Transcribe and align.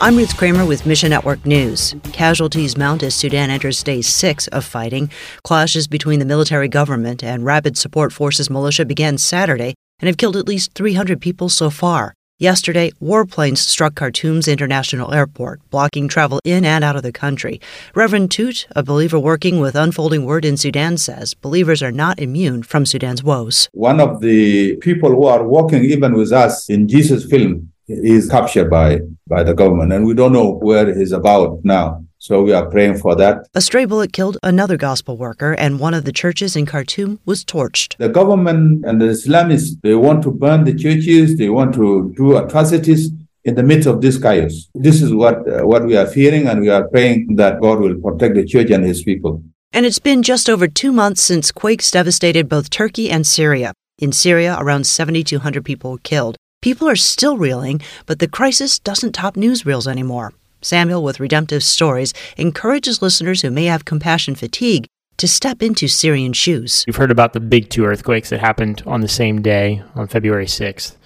I'm 0.00 0.16
Ruth 0.16 0.36
Kramer 0.36 0.64
with 0.64 0.86
Mission 0.86 1.10
Network 1.10 1.44
News. 1.44 1.92
Casualties 2.12 2.76
mount 2.76 3.02
as 3.02 3.16
Sudan 3.16 3.50
enters 3.50 3.82
day 3.82 4.00
six 4.00 4.46
of 4.46 4.64
fighting. 4.64 5.10
Clashes 5.42 5.88
between 5.88 6.20
the 6.20 6.24
military 6.24 6.68
government 6.68 7.24
and 7.24 7.44
Rapid 7.44 7.76
Support 7.76 8.12
Forces 8.12 8.48
militia 8.48 8.84
began 8.84 9.18
Saturday 9.18 9.74
and 9.98 10.06
have 10.06 10.16
killed 10.16 10.36
at 10.36 10.46
least 10.46 10.72
300 10.74 11.20
people 11.20 11.48
so 11.48 11.68
far. 11.68 12.14
Yesterday, 12.38 12.92
warplanes 13.02 13.58
struck 13.58 13.94
Khartoum's 13.94 14.46
international 14.46 15.12
airport, 15.12 15.68
blocking 15.68 16.06
travel 16.06 16.38
in 16.44 16.64
and 16.64 16.84
out 16.84 16.94
of 16.94 17.02
the 17.02 17.10
country. 17.10 17.60
Reverend 17.96 18.30
Toot, 18.30 18.68
a 18.76 18.84
believer 18.84 19.18
working 19.18 19.58
with 19.58 19.74
Unfolding 19.74 20.24
Word 20.24 20.44
in 20.44 20.56
Sudan, 20.56 20.96
says 20.96 21.34
believers 21.34 21.82
are 21.82 21.90
not 21.90 22.20
immune 22.20 22.62
from 22.62 22.86
Sudan's 22.86 23.24
woes. 23.24 23.68
One 23.72 23.98
of 23.98 24.20
the 24.20 24.76
people 24.76 25.10
who 25.10 25.24
are 25.24 25.42
working 25.42 25.82
even 25.82 26.12
with 26.12 26.30
us 26.30 26.70
in 26.70 26.86
Jesus 26.86 27.24
film 27.28 27.72
is 27.88 28.28
captured 28.28 28.70
by 28.70 29.00
by 29.26 29.42
the 29.42 29.54
government, 29.54 29.92
and 29.92 30.06
we 30.06 30.14
don't 30.14 30.32
know 30.32 30.52
where 30.52 30.94
he's 30.94 31.12
about 31.12 31.64
now. 31.64 32.04
So 32.20 32.42
we 32.42 32.52
are 32.52 32.66
praying 32.66 32.98
for 32.98 33.14
that. 33.14 33.46
A 33.54 33.60
stray 33.60 33.84
bullet 33.84 34.12
killed 34.12 34.38
another 34.42 34.76
gospel 34.76 35.16
worker, 35.16 35.52
and 35.52 35.78
one 35.78 35.94
of 35.94 36.04
the 36.04 36.12
churches 36.12 36.56
in 36.56 36.66
Khartoum 36.66 37.20
was 37.24 37.44
torched. 37.44 37.96
The 37.98 38.08
government 38.08 38.84
and 38.84 39.00
the 39.00 39.06
Islamists 39.06 39.80
they 39.82 39.94
want 39.94 40.22
to 40.24 40.30
burn 40.30 40.64
the 40.64 40.74
churches. 40.74 41.36
They 41.36 41.48
want 41.48 41.74
to 41.74 42.12
do 42.16 42.36
atrocities 42.36 43.10
in 43.44 43.54
the 43.54 43.62
midst 43.62 43.86
of 43.86 44.00
this 44.02 44.20
chaos. 44.20 44.68
This 44.74 45.00
is 45.00 45.14
what 45.14 45.48
uh, 45.48 45.66
what 45.66 45.86
we 45.86 45.96
are 45.96 46.06
fearing, 46.06 46.48
and 46.48 46.60
we 46.60 46.70
are 46.70 46.88
praying 46.88 47.36
that 47.36 47.60
God 47.60 47.80
will 47.80 47.96
protect 48.00 48.34
the 48.34 48.44
church 48.44 48.70
and 48.70 48.84
His 48.84 49.02
people. 49.02 49.42
And 49.72 49.86
it's 49.86 49.98
been 49.98 50.22
just 50.22 50.48
over 50.48 50.66
two 50.66 50.92
months 50.92 51.22
since 51.22 51.52
quakes 51.52 51.90
devastated 51.90 52.48
both 52.48 52.70
Turkey 52.70 53.10
and 53.10 53.26
Syria. 53.26 53.72
In 53.98 54.12
Syria, 54.12 54.56
around 54.58 54.84
7,200 54.84 55.64
people 55.64 55.92
were 55.92 55.98
killed. 55.98 56.36
People 56.60 56.88
are 56.88 56.96
still 56.96 57.38
reeling, 57.38 57.80
but 58.06 58.18
the 58.18 58.26
crisis 58.26 58.80
doesn't 58.80 59.12
top 59.12 59.36
newsreels 59.36 59.86
anymore. 59.86 60.32
Samuel 60.60 61.04
with 61.04 61.20
Redemptive 61.20 61.62
Stories 61.62 62.12
encourages 62.36 63.00
listeners 63.00 63.42
who 63.42 63.50
may 63.52 63.66
have 63.66 63.84
compassion 63.84 64.34
fatigue 64.34 64.88
to 65.18 65.28
step 65.28 65.62
into 65.62 65.86
Syrian 65.86 66.32
shoes. 66.32 66.82
You've 66.88 66.96
heard 66.96 67.12
about 67.12 67.32
the 67.32 67.38
big 67.38 67.70
two 67.70 67.84
earthquakes 67.84 68.30
that 68.30 68.40
happened 68.40 68.82
on 68.86 69.02
the 69.02 69.08
same 69.08 69.40
day 69.40 69.84
on 69.94 70.08
February 70.08 70.46
6th. 70.46 70.96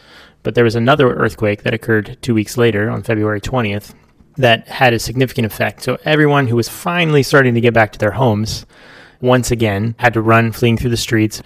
But 0.43 0.55
there 0.55 0.65
was 0.65 0.75
another 0.75 1.13
earthquake 1.13 1.65
that 1.65 1.75
occurred 1.75 2.17
two 2.23 2.33
weeks 2.33 2.57
later 2.57 2.89
on 2.89 3.03
February 3.03 3.43
20th 3.43 3.93
that 4.39 4.67
had 4.69 4.95
a 4.95 4.99
significant 4.99 5.45
effect. 5.45 5.83
So 5.83 5.99
everyone 6.07 6.47
who 6.47 6.57
was 6.57 6.71
finally 6.71 7.23
starting 7.23 7.53
to 7.55 7.61
get 7.61 7.75
back 7.75 7.93
to 7.93 7.99
their 7.99 8.13
homes 8.13 8.65
once 9.23 9.51
again 9.51 9.95
had 9.99 10.13
to 10.13 10.21
run 10.21 10.53
fleeing 10.53 10.77
through 10.77 10.91
the 10.91 10.97
streets. 10.97 11.43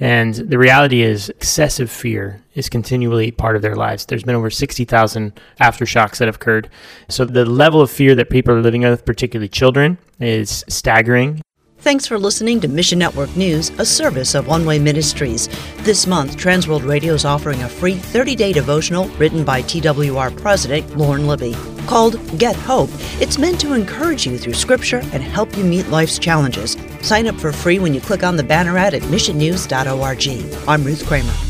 And 0.00 0.34
the 0.34 0.58
reality 0.58 1.02
is, 1.02 1.28
excessive 1.30 1.90
fear 1.90 2.40
is 2.54 2.68
continually 2.68 3.30
part 3.30 3.56
of 3.56 3.62
their 3.62 3.76
lives. 3.76 4.06
There's 4.06 4.22
been 4.22 4.34
over 4.34 4.50
60,000 4.50 5.40
aftershocks 5.60 6.18
that 6.18 6.28
have 6.28 6.36
occurred. 6.36 6.70
So 7.08 7.24
the 7.24 7.44
level 7.44 7.80
of 7.80 7.90
fear 7.90 8.14
that 8.14 8.30
people 8.30 8.54
are 8.54 8.62
living 8.62 8.82
with, 8.82 9.04
particularly 9.04 9.48
children, 9.48 9.98
is 10.20 10.64
staggering. 10.68 11.42
Thanks 11.78 12.06
for 12.06 12.18
listening 12.18 12.60
to 12.60 12.68
Mission 12.68 12.98
Network 12.98 13.34
News, 13.36 13.70
a 13.78 13.84
service 13.84 14.34
of 14.34 14.48
One 14.48 14.64
Way 14.64 14.78
Ministries. 14.78 15.48
This 15.78 16.06
month, 16.06 16.36
Transworld 16.36 16.88
Radio 16.88 17.14
is 17.14 17.24
offering 17.24 17.62
a 17.62 17.68
free 17.68 17.94
30 17.94 18.34
day 18.34 18.52
devotional 18.52 19.08
written 19.10 19.44
by 19.44 19.62
TWR 19.62 20.36
President 20.40 20.96
Lauren 20.96 21.26
Libby 21.26 21.54
called 21.86 22.20
Get 22.38 22.56
Hope. 22.56 22.90
It's 23.20 23.38
meant 23.38 23.60
to 23.60 23.72
encourage 23.72 24.26
you 24.26 24.38
through 24.38 24.54
scripture 24.54 25.00
and 25.12 25.22
help 25.22 25.56
you 25.56 25.64
meet 25.64 25.88
life's 25.88 26.18
challenges. 26.18 26.76
Sign 27.02 27.26
up 27.26 27.36
for 27.36 27.52
free 27.52 27.78
when 27.78 27.94
you 27.94 28.00
click 28.00 28.22
on 28.22 28.36
the 28.36 28.42
banner 28.42 28.76
ad 28.76 28.94
at 28.94 29.02
missionnews.org. 29.02 30.68
I'm 30.68 30.84
Ruth 30.84 31.06
Kramer. 31.06 31.45